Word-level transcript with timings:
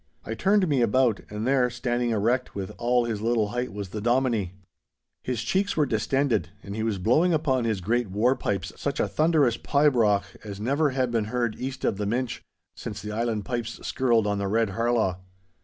I 0.25 0.33
turned 0.33 0.67
me 0.67 0.81
about, 0.81 1.19
and 1.29 1.45
there, 1.45 1.69
standing 1.69 2.09
erect 2.09 2.55
with 2.55 2.71
all 2.79 3.05
his 3.05 3.21
little 3.21 3.49
height 3.49 3.71
was 3.71 3.89
the 3.89 4.01
Dominie. 4.01 4.53
His 5.21 5.43
cheeks 5.43 5.77
were 5.77 5.85
distended, 5.85 6.49
and 6.63 6.75
he 6.75 6.81
was 6.81 6.97
blowing 6.97 7.35
upon 7.35 7.65
his 7.65 7.81
great 7.81 8.09
war 8.09 8.35
pipes 8.35 8.73
such 8.75 8.99
a 8.99 9.07
thunderous 9.07 9.57
pibroch 9.57 10.23
as 10.43 10.59
never 10.59 10.89
had 10.89 11.11
been 11.11 11.25
heard 11.25 11.55
east 11.59 11.85
of 11.85 11.97
the 11.97 12.07
Minch 12.07 12.41
since 12.73 12.99
the 12.99 13.11
island 13.11 13.45
pipes 13.45 13.79
skirled 13.85 14.25
on 14.25 14.39
the 14.39 14.47
Red 14.47 14.71
Harlaw. 14.71 15.17